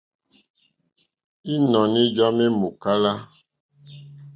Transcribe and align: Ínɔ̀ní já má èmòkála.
Ínɔ̀ní 1.53 2.01
já 2.15 2.27
má 2.37 2.43
èmòkála. 2.49 3.13